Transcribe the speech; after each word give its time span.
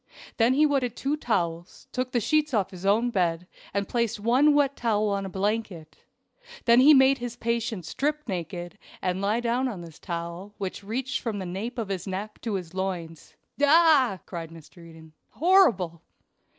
Then 0.37 0.55
he 0.55 0.65
wetted 0.65 0.95
two 0.95 1.15
towels, 1.15 1.87
took 1.91 2.11
the 2.11 2.19
sheets 2.19 2.55
off 2.55 2.71
his 2.71 2.87
own 2.87 3.11
bed, 3.11 3.45
and 3.71 3.87
placed 3.87 4.19
one 4.19 4.55
wet 4.55 4.75
towel 4.75 5.09
on 5.09 5.27
a 5.27 5.29
blanket; 5.29 5.99
then 6.65 6.79
he 6.79 6.91
made 6.91 7.19
his 7.19 7.35
patient 7.35 7.85
strip 7.85 8.27
naked, 8.27 8.79
and 8.99 9.21
lie 9.21 9.41
down 9.41 9.67
on 9.67 9.81
this 9.81 9.99
towel, 9.99 10.55
which 10.57 10.83
reached 10.83 11.19
from 11.21 11.37
the 11.37 11.45
nape 11.45 11.77
of 11.77 11.89
his 11.89 12.07
neck 12.07 12.41
to 12.41 12.55
his 12.55 12.73
loins. 12.73 13.35
"Ah!" 13.63 14.17
cried 14.25 14.49
Mr. 14.49 14.83
Eden, 14.83 15.13
"horrible!" 15.33 16.01